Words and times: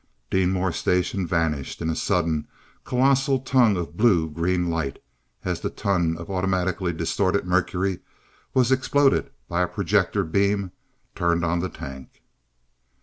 Deenmor 0.31 0.71
station 0.73 1.27
vanished 1.27 1.79
in 1.79 1.87
a 1.87 1.95
sudden, 1.95 2.47
colossal 2.83 3.37
tongue 3.37 3.77
of 3.77 3.95
blue 3.97 4.27
green 4.31 4.67
light 4.67 4.97
as 5.45 5.61
the 5.61 5.69
ton 5.69 6.17
of 6.17 6.25
atomically 6.27 6.91
distorted 6.97 7.45
mercury 7.45 7.99
was 8.55 8.71
exploded 8.71 9.29
by 9.47 9.61
a 9.61 9.67
projector 9.67 10.23
beam 10.23 10.71
turned 11.13 11.45
on 11.45 11.59
the 11.59 11.69
tank. 11.69 12.23